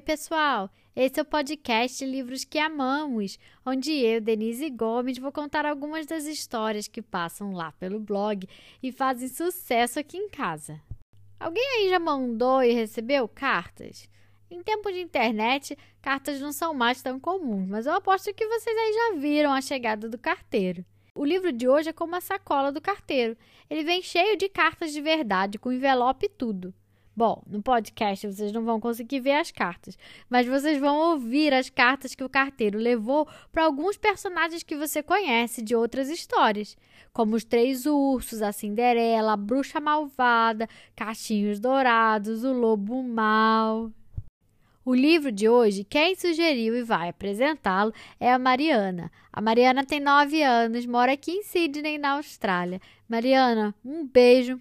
[0.00, 0.70] Oi, pessoal!
[0.96, 6.24] Esse é o podcast Livros que Amamos, onde eu, Denise Gomes, vou contar algumas das
[6.24, 8.48] histórias que passam lá pelo blog
[8.82, 10.80] e fazem sucesso aqui em casa.
[11.38, 14.08] Alguém aí já mandou e recebeu cartas?
[14.50, 18.74] Em tempo de internet, cartas não são mais tão comuns, mas eu aposto que vocês
[18.74, 20.82] aí já viram a chegada do carteiro.
[21.14, 23.36] O livro de hoje é como a sacola do carteiro.
[23.68, 26.72] Ele vem cheio de cartas de verdade, com envelope e tudo.
[27.14, 31.68] Bom, no podcast vocês não vão conseguir ver as cartas, mas vocês vão ouvir as
[31.68, 36.76] cartas que o carteiro levou para alguns personagens que você conhece de outras histórias,
[37.12, 43.90] como os Três Ursos, a Cinderela, a Bruxa Malvada, Cachinhos Dourados, o Lobo Mal.
[44.84, 49.12] O livro de hoje, quem sugeriu e vai apresentá-lo é a Mariana.
[49.32, 52.80] A Mariana tem nove anos, mora aqui em Sydney, na Austrália.
[53.08, 54.60] Mariana, um beijo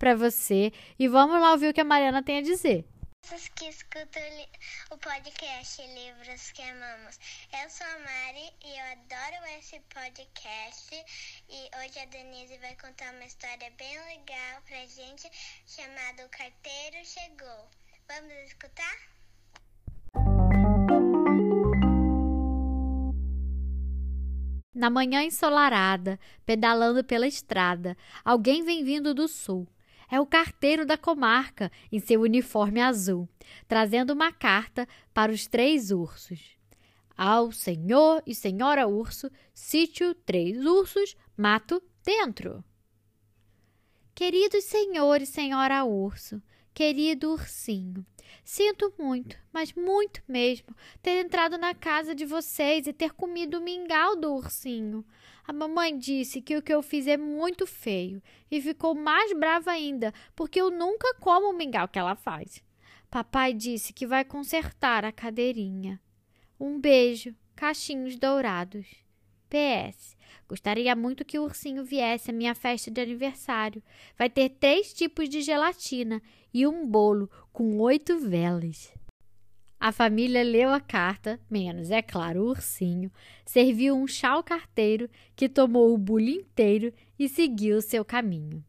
[0.00, 2.86] para você e vamos lá ouvir o que a Mariana tem a dizer.
[3.22, 4.22] Vocês que escutam
[4.90, 7.18] o podcast Livros que Amamos.
[7.52, 10.94] Eu sou a Mari e eu adoro esse podcast.
[11.50, 15.30] E hoje a Denise vai contar uma história bem legal pra gente
[15.66, 17.68] chamada O Carteiro Chegou.
[18.08, 18.96] Vamos escutar?
[24.74, 29.68] Na manhã ensolarada, pedalando pela estrada, alguém vem vindo do sul.
[30.10, 33.28] É o carteiro da comarca, em seu uniforme azul,
[33.68, 36.58] trazendo uma carta para os três ursos.
[37.16, 42.64] Ao senhor e senhora urso, sítio Três Ursos, mato dentro.
[44.20, 46.42] Queridos senhor e senhora urso,
[46.74, 48.04] querido ursinho,
[48.44, 53.62] sinto muito, mas muito mesmo, ter entrado na casa de vocês e ter comido o
[53.62, 55.02] mingau do ursinho.
[55.48, 59.70] A mamãe disse que o que eu fiz é muito feio e ficou mais brava
[59.70, 62.62] ainda, porque eu nunca como o mingau que ela faz.
[63.10, 65.98] Papai disse que vai consertar a cadeirinha.
[66.60, 68.86] Um beijo, cachinhos dourados.
[69.50, 70.16] PS.
[70.48, 73.82] Gostaria muito que o ursinho viesse à minha festa de aniversário.
[74.16, 76.22] Vai ter três tipos de gelatina
[76.54, 78.92] e um bolo com oito velas.
[79.78, 83.10] A família leu a carta, menos, é claro, o ursinho,
[83.46, 88.62] serviu um chá ao carteiro, que tomou o bule inteiro e seguiu seu caminho.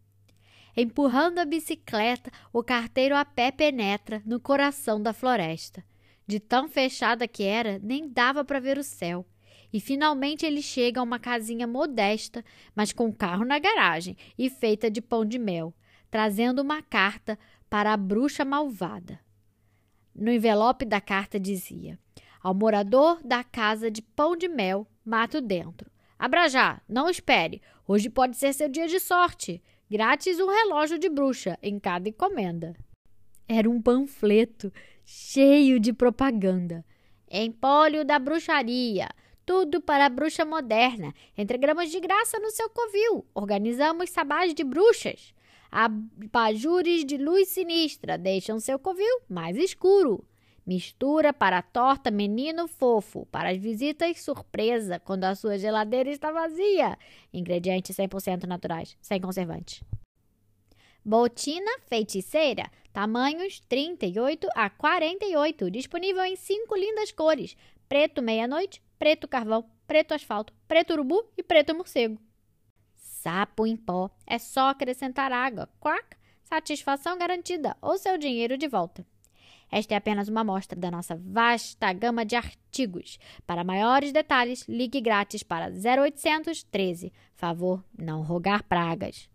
[0.75, 5.84] Empurrando a bicicleta, o carteiro a pé penetra no coração da floresta.
[6.25, 9.25] De tão fechada que era, nem dava para ver o céu.
[9.72, 12.44] E finalmente ele chega a uma casinha modesta,
[12.76, 15.74] mas com carro na garagem e feita de pão de mel,
[16.09, 17.40] trazendo uma carta
[17.70, 19.20] para a bruxa malvada.
[20.14, 21.98] No envelope da carta dizia:
[22.42, 25.90] Ao morador da casa de pão de mel, mato dentro.
[26.20, 27.62] Abra já, não espere.
[27.88, 29.62] Hoje pode ser seu dia de sorte.
[29.90, 32.76] Grátis um relógio de bruxa em cada encomenda.
[33.48, 34.72] Era um panfleto
[35.03, 36.86] cheio de propaganda.
[37.30, 39.09] Empólio da bruxaria.
[39.46, 41.13] Tudo para a bruxa moderna.
[41.38, 43.25] Entre gramas de graça no seu covil.
[43.34, 45.34] Organizamos sabás de bruxas.
[45.72, 50.25] Abajures de luz sinistra deixam seu covil mais escuro.
[50.66, 56.31] Mistura para a torta menino fofo, para as visitas surpresa quando a sua geladeira está
[56.31, 56.97] vazia.
[57.34, 59.84] Ingredientes 100% naturais, sem conservantes.
[61.03, 67.58] Botina feiticeira, tamanhos 38 a 48, disponível em cinco lindas cores:
[67.90, 72.22] preto meia-noite, preto carvão, preto asfalto, preto urubu e preto morcego.
[72.94, 74.12] Sapo em pó.
[74.28, 75.68] É só acrescentar água.
[75.80, 76.16] Quack!
[76.44, 79.04] Satisfação garantida ou seu dinheiro de volta.
[79.72, 83.18] Esta é apenas uma amostra da nossa vasta gama de artigos.
[83.48, 87.12] Para maiores detalhes, ligue grátis para 0800 13.
[87.34, 89.28] Favor, não rogar pragas.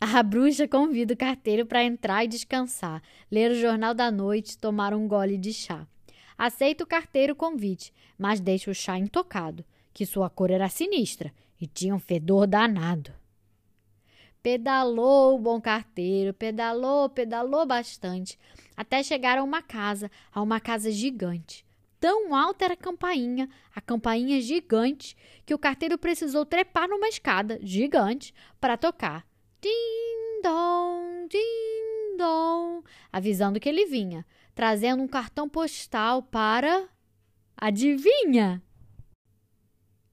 [0.00, 4.94] A bruxa convida o carteiro para entrar e descansar, ler o jornal da noite, tomar
[4.94, 5.86] um gole de chá.
[6.36, 11.66] Aceita o carteiro convite, mas deixa o chá intocado, que sua cor era sinistra e
[11.66, 13.12] tinha um fedor danado.
[14.42, 18.38] Pedalou o bom carteiro, pedalou, pedalou bastante,
[18.76, 21.64] até chegar a uma casa, a uma casa gigante.
[21.98, 25.16] Tão alta era a campainha, a campainha gigante,
[25.46, 29.26] que o carteiro precisou trepar numa escada gigante para tocar.
[29.62, 36.88] Din dom, din dom, avisando que ele vinha, trazendo um cartão postal para.
[37.56, 38.62] Adivinha?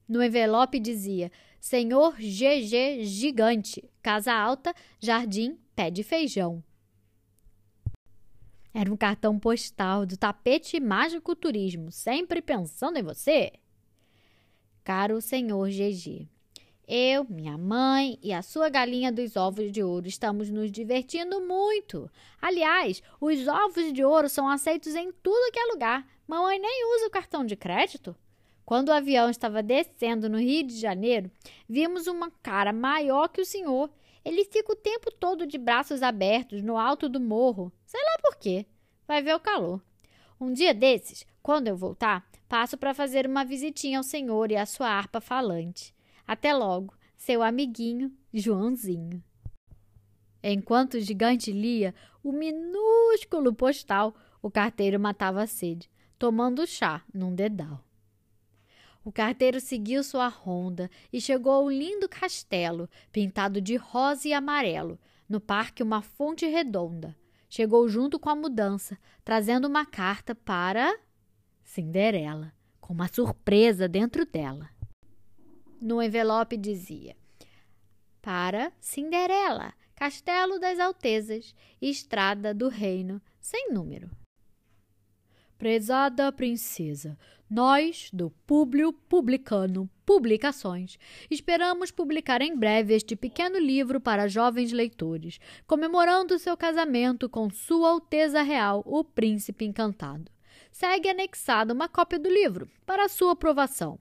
[0.07, 6.63] No envelope dizia: Senhor GG Gigante, Casa Alta, Jardim, Pé de Feijão.
[8.73, 13.51] Era um cartão postal do tapete mágico turismo, sempre pensando em você.
[14.83, 16.27] Caro senhor GG,
[16.93, 22.11] Eu, minha mãe e a sua galinha dos ovos de ouro estamos nos divertindo muito.
[22.41, 26.05] Aliás, os ovos de ouro são aceitos em tudo que é lugar.
[26.27, 28.13] Mamãe nem usa o cartão de crédito.
[28.65, 31.31] Quando o avião estava descendo no Rio de Janeiro,
[31.65, 33.89] vimos uma cara maior que o senhor.
[34.25, 37.71] Ele fica o tempo todo de braços abertos no alto do morro.
[37.85, 38.65] Sei lá por quê.
[39.07, 39.81] Vai ver o calor.
[40.37, 44.65] Um dia desses, quando eu voltar, passo para fazer uma visitinha ao senhor e à
[44.65, 45.95] sua harpa falante.
[46.31, 49.21] Até logo, seu amiguinho Joãozinho.
[50.41, 51.93] Enquanto o gigante lia
[52.23, 57.83] o minúsculo postal, o carteiro matava a sede, tomando chá num dedal.
[59.03, 64.97] O carteiro seguiu sua ronda e chegou ao lindo castelo, pintado de rosa e amarelo,
[65.27, 67.13] no parque uma fonte redonda,
[67.49, 70.97] chegou junto com a mudança, trazendo uma carta para
[71.61, 74.70] Cinderela, com uma surpresa dentro dela.
[75.81, 77.17] No envelope dizia:
[78.21, 84.07] Para Cinderela, Castelo das Altezas, Estrada do Reino, sem número.
[85.57, 87.17] Prezada princesa,
[87.49, 90.99] nós, do Públio Publicano Publicações,
[91.31, 97.89] esperamos publicar em breve este pequeno livro para jovens leitores, comemorando seu casamento com Sua
[97.89, 100.31] Alteza Real, o Príncipe Encantado.
[100.71, 103.99] Segue anexada uma cópia do livro, para sua aprovação.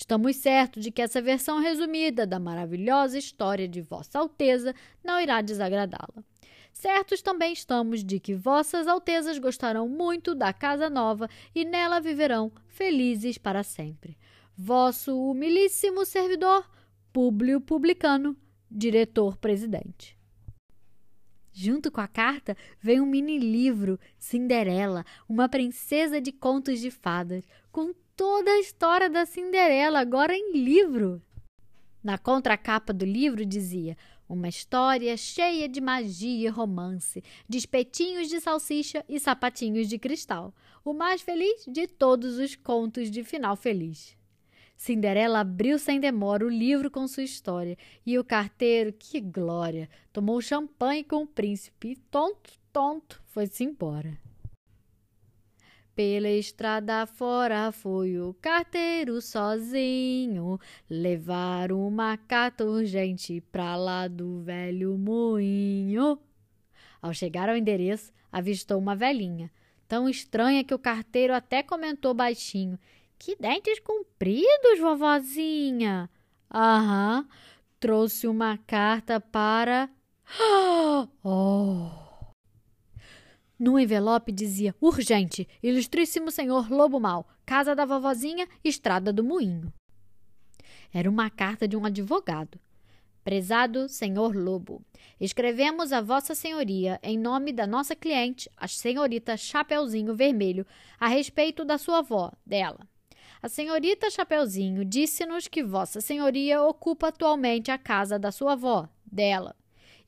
[0.00, 4.74] Estamos certos de que essa versão resumida da maravilhosa história de Vossa Alteza
[5.04, 6.24] não irá desagradá-la.
[6.72, 12.50] Certos também estamos de que Vossas Altezas gostarão muito da casa nova e nela viverão
[12.66, 14.16] felizes para sempre.
[14.56, 16.66] Vosso humilíssimo servidor,
[17.12, 18.34] Públio Publicano,
[18.70, 20.16] diretor-presidente.
[21.52, 27.44] Junto com a carta vem um mini livro, Cinderela, uma princesa de contos de fadas,
[27.70, 31.22] com toda a história da Cinderela agora em livro.
[32.04, 33.96] Na contracapa do livro dizia:
[34.28, 40.54] uma história cheia de magia e romance, de espetinhos de salsicha e sapatinhos de cristal.
[40.84, 44.14] O mais feliz de todos os contos de final feliz.
[44.76, 50.42] Cinderela abriu sem demora o livro com sua história e o carteiro, que glória, tomou
[50.42, 54.29] champanhe com o príncipe e, tonto, tonto, foi-se embora.
[55.94, 60.58] Pela estrada fora foi o carteiro sozinho
[60.88, 66.18] levar uma carta urgente pra lá do velho moinho.
[67.02, 69.50] Ao chegar ao endereço, avistou uma velhinha,
[69.88, 72.78] tão estranha que o carteiro até comentou baixinho:
[73.18, 76.08] Que dentes compridos, vovozinha!
[76.52, 77.26] Aham,
[77.78, 79.90] trouxe uma carta para.
[81.24, 82.09] Oh!
[83.60, 89.70] No envelope dizia: Urgente, ilustríssimo senhor Lobo Mal, casa da vovozinha, estrada do moinho.
[90.90, 92.58] Era uma carta de um advogado.
[93.22, 94.82] Prezado senhor Lobo,
[95.20, 100.66] escrevemos a Vossa Senhoria, em nome da nossa cliente, a senhorita Chapeuzinho Vermelho,
[100.98, 102.88] a respeito da sua avó, dela.
[103.42, 109.54] A senhorita Chapeuzinho disse-nos que Vossa Senhoria ocupa atualmente a casa da sua avó, dela,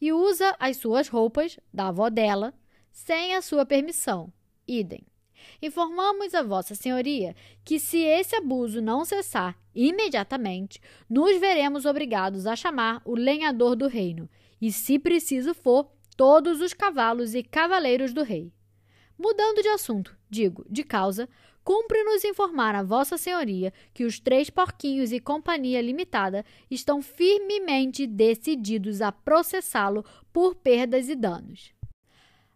[0.01, 2.55] e usa as suas roupas, da avó dela,
[2.93, 4.33] sem a sua permissão.
[4.69, 5.05] Idem.
[5.61, 7.35] Informamos a Vossa Senhoria
[7.65, 13.89] que, se esse abuso não cessar imediatamente, nos veremos obrigados a chamar o lenhador do
[13.89, 14.29] reino,
[14.61, 18.53] e, se preciso for, todos os cavalos e cavaleiros do rei.
[19.19, 21.29] Mudando de assunto, digo, de causa,
[21.65, 29.01] cumpre-nos informar a Vossa Senhoria que os três porquinhos e Companhia Limitada estão firmemente decididos
[29.01, 31.73] a processá-lo por perdas e danos.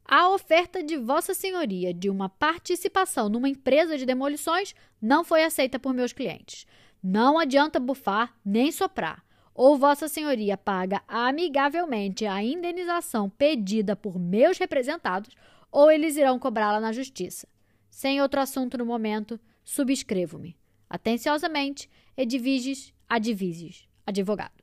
[0.09, 4.73] A oferta de Vossa Senhoria de uma participação numa empresa de demolições
[5.03, 6.65] não foi aceita por meus clientes.
[7.03, 9.25] Não adianta bufar nem soprar.
[9.53, 15.35] Ou Vossa Senhoria paga amigavelmente a indenização pedida por meus representados,
[15.73, 17.49] ou eles irão cobrá-la na justiça.
[17.91, 20.57] Sem outro assunto no momento, subscrevo-me.
[20.89, 24.63] Atenciosamente, Edviges Advises, advogado.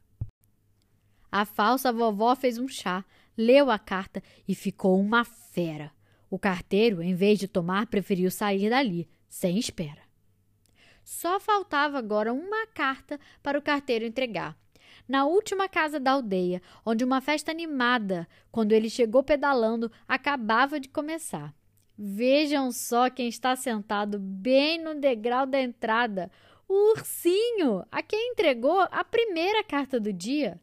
[1.30, 3.04] A falsa vovó fez um chá
[3.38, 5.92] leu a carta e ficou uma fera.
[6.30, 10.02] O carteiro, em vez de tomar, preferiu sair dali, sem espera.
[11.04, 14.58] Só faltava agora uma carta para o carteiro entregar.
[15.08, 20.88] Na última casa da aldeia, onde uma festa animada, quando ele chegou pedalando, acabava de
[20.88, 21.54] começar.
[21.98, 26.32] Vejam só quem está sentado bem no degrau da entrada.
[26.68, 30.60] O ursinho, a quem entregou a primeira carta do dia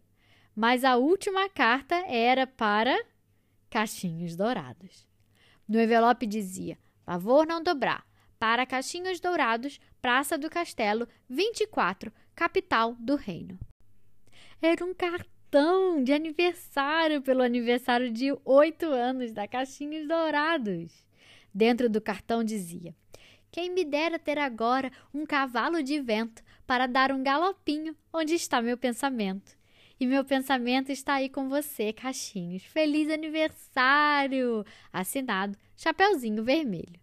[0.54, 2.98] mas a última carta era para
[3.70, 5.08] Caixinhos Dourados.
[5.68, 8.04] No envelope dizia: Favor não dobrar.
[8.38, 13.58] Para Caixinhos Dourados, Praça do Castelo, 24, capital do reino.
[14.62, 21.06] Era um cartão de aniversário pelo aniversário de oito anos da Caixinhos Dourados.
[21.52, 22.94] Dentro do cartão dizia:
[23.52, 28.62] Quem me dera ter agora um cavalo de vento para dar um galopinho onde está
[28.62, 29.59] meu pensamento.
[30.00, 32.62] E meu pensamento está aí com você, Caixinhos.
[32.62, 34.64] Feliz aniversário!
[34.90, 36.98] Assinado Chapeuzinho Vermelho.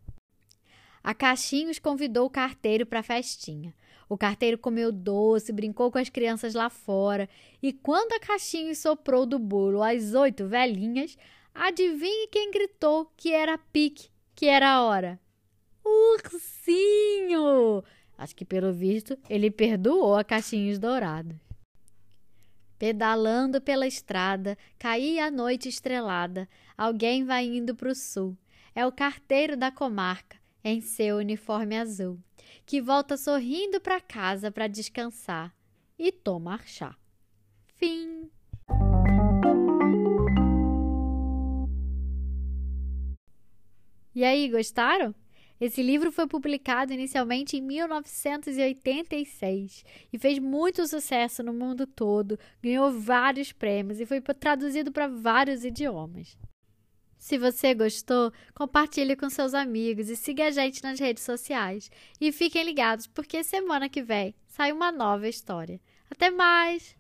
[1.03, 3.71] A Caixinhos convidou o carteiro para a festinha.
[4.09, 7.29] O carteiro comeu doce, brincou com as crianças lá fora,
[7.61, 11.15] e quando a Caixinhos soprou do bolo as oito velhinhas,
[11.53, 15.19] adivinhe quem gritou que era pique, que era a hora?
[15.85, 17.83] Ursinho!
[18.17, 21.46] Acho que pelo visto ele perdoou a Caixinhos Dourados.
[22.77, 26.47] Pedalando pela estrada, caía a noite estrelada.
[26.77, 28.37] Alguém vai indo para o sul.
[28.75, 32.19] É o carteiro da comarca, em seu uniforme azul,
[32.65, 35.55] que volta sorrindo para casa para descansar
[35.97, 36.95] e tomar chá.
[37.75, 38.29] Fim.
[44.13, 45.13] E aí, gostaram?
[45.59, 49.83] Esse livro foi publicado inicialmente em 1986
[50.13, 55.65] e fez muito sucesso no mundo todo, ganhou vários prêmios e foi traduzido para vários
[55.65, 56.37] idiomas.
[57.17, 61.89] Se você gostou, compartilhe com seus amigos e siga a gente nas redes sociais.
[62.21, 65.81] E fiquem ligados, porque semana que vem sai uma nova história.
[66.09, 66.95] Até mais!